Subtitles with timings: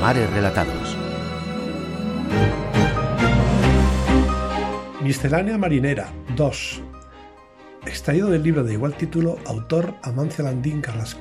[0.00, 0.96] Mares Relatados.
[5.02, 6.82] Miscelánea Marinera 2.
[7.84, 11.20] Extraído del libro de igual título, autor Amancio Landín Carrasco.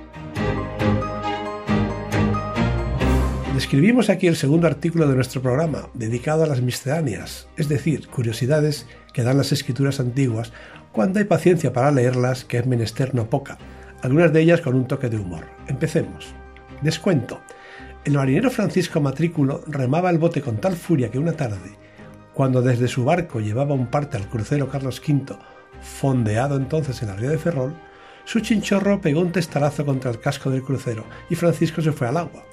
[3.55, 8.86] Describimos aquí el segundo artículo de nuestro programa, dedicado a las misceláneas, es decir, curiosidades
[9.12, 10.54] que dan las escrituras antiguas
[10.91, 13.58] cuando hay paciencia para leerlas, que es menester no poca,
[14.04, 15.46] algunas de ellas con un toque de humor.
[15.68, 16.36] Empecemos.
[16.84, 17.41] Descuento.
[18.05, 21.76] El marinero Francisco Matrículo remaba el bote con tal furia que una tarde,
[22.36, 25.36] cuando desde su barco llevaba un parte al crucero Carlos V,
[25.81, 27.73] fondeado entonces en la ría de Ferrol,
[28.23, 32.18] su chinchorro pegó un testarazo contra el casco del crucero y Francisco se fue al
[32.18, 32.44] agua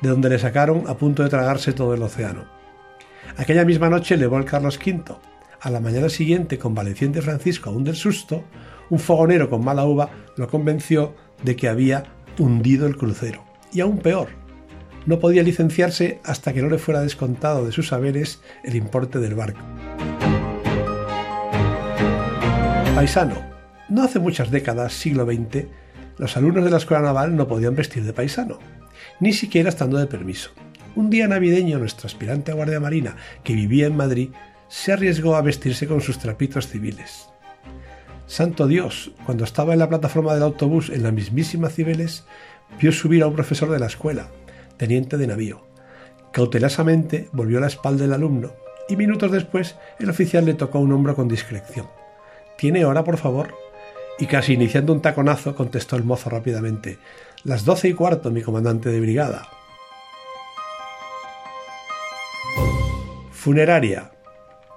[0.00, 2.44] de donde le sacaron a punto de tragarse todo el océano.
[3.36, 5.14] Aquella misma noche levó el Carlos V.
[5.60, 8.44] A la mañana siguiente, convaleciente Francisco aún del susto,
[8.88, 12.04] un fogonero con mala uva lo convenció de que había
[12.38, 13.44] hundido el crucero.
[13.72, 14.45] Y aún peor,
[15.06, 19.34] no podía licenciarse hasta que no le fuera descontado de sus saberes el importe del
[19.34, 19.60] barco.
[22.94, 23.44] Paisano.
[23.88, 25.66] No hace muchas décadas, siglo XX,
[26.18, 28.58] los alumnos de la escuela naval no podían vestir de paisano
[29.20, 30.50] ni siquiera estando de permiso.
[30.94, 34.30] Un día navideño, nuestro aspirante a guardia marina, que vivía en Madrid,
[34.68, 37.28] se arriesgó a vestirse con sus trapitos civiles.
[38.26, 42.24] Santo Dios, cuando estaba en la plataforma del autobús en la mismísima Cibeles,
[42.80, 44.30] vio subir a un profesor de la escuela,
[44.76, 45.66] teniente de navío.
[46.32, 48.52] Cautelosamente volvió la espalda del alumno
[48.88, 51.88] y minutos después el oficial le tocó un hombro con discreción.
[52.56, 53.54] ¿Tiene hora, por favor?
[54.18, 56.98] Y casi iniciando un taconazo contestó el mozo rápidamente.
[57.44, 59.48] Las doce y cuarto, mi comandante de brigada.
[63.30, 64.10] Funeraria.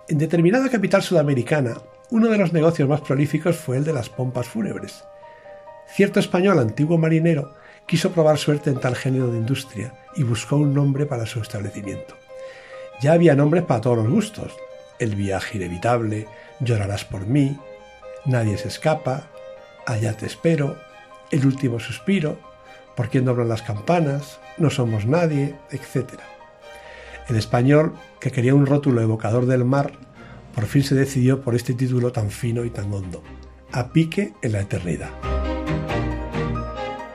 [0.08, 1.78] En determinada capital sudamericana,
[2.12, 5.04] uno de los negocios más prolíficos fue el de las pompas fúnebres.
[5.88, 7.54] Cierto español antiguo marinero
[7.90, 12.16] quiso probar suerte en tal género de industria y buscó un nombre para su establecimiento.
[13.02, 14.56] Ya había nombres para todos los gustos.
[15.00, 16.28] El viaje inevitable,
[16.60, 17.58] llorarás por mí,
[18.26, 19.24] nadie se escapa,
[19.88, 20.78] allá te espero,
[21.32, 22.38] el último suspiro,
[22.96, 26.20] por quién doblan las campanas, no somos nadie, etc.
[27.28, 29.94] El español, que quería un rótulo evocador del mar,
[30.54, 33.24] por fin se decidió por este título tan fino y tan hondo,
[33.72, 35.39] a pique en la eternidad.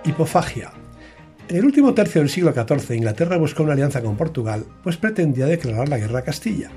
[0.05, 0.71] Hipofagia.
[1.49, 5.47] En el último tercio del siglo XIV, Inglaterra buscó una alianza con Portugal, pues pretendía
[5.47, 6.71] declarar la guerra a Castilla.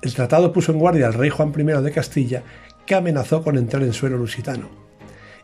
[0.00, 2.44] El tratado puso en guardia al rey Juan I de Castilla,
[2.86, 4.70] que amenazó con entrar en suelo lusitano.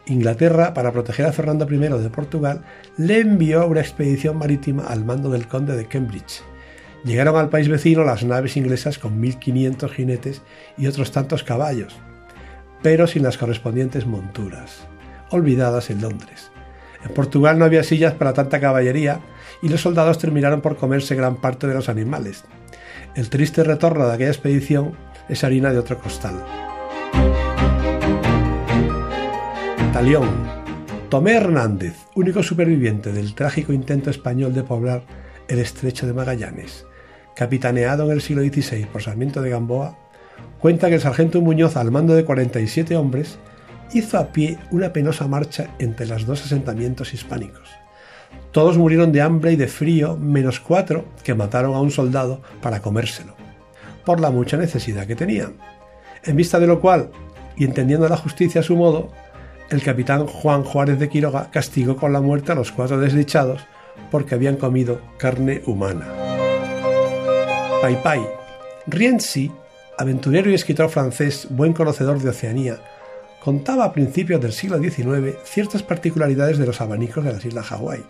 [0.07, 2.65] Inglaterra, para proteger a Fernando I de Portugal,
[2.97, 6.43] le envió una expedición marítima al mando del conde de Cambridge.
[7.05, 10.43] Llegaron al país vecino las naves inglesas con 1.500 jinetes
[10.77, 11.97] y otros tantos caballos,
[12.83, 14.87] pero sin las correspondientes monturas,
[15.31, 16.51] olvidadas en Londres.
[17.05, 19.21] En Portugal no había sillas para tanta caballería
[19.63, 22.45] y los soldados terminaron por comerse gran parte de los animales.
[23.15, 24.93] El triste retorno de aquella expedición
[25.29, 26.45] es harina de otro costal.
[29.93, 30.29] Talión.
[31.09, 35.03] Tomé Hernández, único superviviente del trágico intento español de poblar
[35.49, 36.85] el estrecho de Magallanes,
[37.35, 39.99] capitaneado en el siglo XVI por Sarmiento de Gamboa,
[40.61, 43.39] cuenta que el sargento Muñoz, al mando de 47 hombres,
[43.93, 47.69] hizo a pie una penosa marcha entre los dos asentamientos hispánicos.
[48.53, 52.81] Todos murieron de hambre y de frío, menos cuatro que mataron a un soldado para
[52.81, 53.35] comérselo,
[54.05, 55.57] por la mucha necesidad que tenían.
[56.25, 57.11] En vista de lo cual,
[57.57, 59.11] y entendiendo la justicia a su modo,
[59.71, 63.61] el capitán Juan Juárez de Quiroga castigó con la muerte a los cuatro desdichados
[64.11, 66.07] porque habían comido carne humana.
[67.83, 68.21] Pai Pai.
[68.87, 69.53] Rienzi,
[69.99, 72.79] aventurero y escritor francés, buen conocedor de Oceanía,
[73.43, 78.05] contaba a principios del siglo XIX ciertas particularidades de los abanicos de las islas Hawái.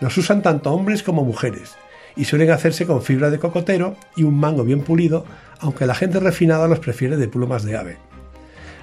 [0.00, 1.76] Los usan tanto hombres como mujeres,
[2.16, 5.24] y suelen hacerse con fibra de cocotero y un mango bien pulido,
[5.60, 7.98] aunque la gente refinada los prefiere de plumas de ave.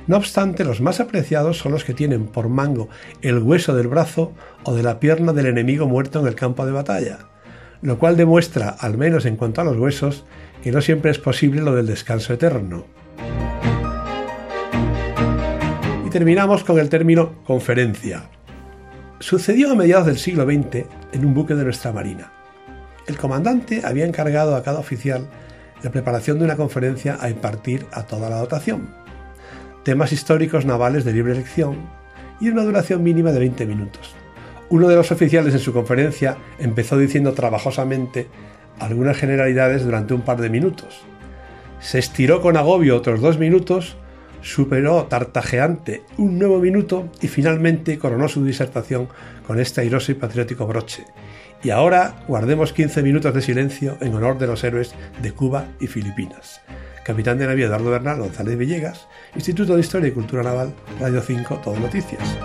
[0.05, 2.89] No obstante, los más apreciados son los que tienen por mango
[3.21, 4.33] el hueso del brazo
[4.63, 7.19] o de la pierna del enemigo muerto en el campo de batalla,
[7.81, 10.25] lo cual demuestra, al menos en cuanto a los huesos,
[10.61, 12.85] que no siempre es posible lo del descanso eterno.
[16.13, 18.29] Terminamos con el término conferencia.
[19.17, 22.31] Sucedió a mediados del siglo XX en un buque de nuestra Marina.
[23.07, 25.27] El comandante había encargado a cada oficial
[25.81, 28.93] la preparación de una conferencia a impartir a toda la dotación
[29.81, 31.77] temas históricos navales de libre elección
[32.39, 34.13] y una duración mínima de 20 minutos.
[34.69, 38.27] Uno de los oficiales en su conferencia empezó diciendo trabajosamente
[38.79, 41.01] algunas generalidades durante un par de minutos.
[41.79, 43.97] Se estiró con agobio otros dos minutos,
[44.43, 49.07] superó tartajeante un nuevo minuto y finalmente coronó su disertación
[49.47, 51.05] con este airoso y patriótico broche.
[51.63, 55.87] Y ahora guardemos 15 minutos de silencio en honor de los héroes de Cuba y
[55.87, 56.61] Filipinas.
[57.05, 61.61] Capitán de navío Eduardo Bernal González Villegas, Instituto de Historia y Cultura Naval, Radio 5,
[61.63, 62.37] Todo Noticias.